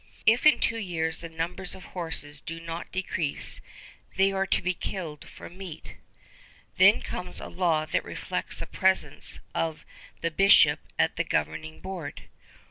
"If 0.25 0.47
in 0.47 0.57
two 0.59 0.79
years 0.79 1.21
the 1.21 1.29
numbers 1.29 1.75
of 1.75 1.83
horses 1.83 2.41
do 2.41 2.59
not 2.59 2.91
decrease, 2.91 3.61
they 4.15 4.31
are 4.31 4.47
to 4.47 4.61
be 4.63 4.73
killed 4.73 5.29
for 5.29 5.47
meat." 5.47 5.97
Then 6.77 7.03
comes 7.03 7.39
a 7.39 7.45
law 7.49 7.85
that 7.85 8.03
reflects 8.03 8.57
the 8.61 8.65
presence 8.65 9.41
of 9.53 9.85
the 10.21 10.31
bishop 10.31 10.79
at 10.97 11.17
the 11.17 11.23
governing 11.23 11.81
board. 11.81 12.23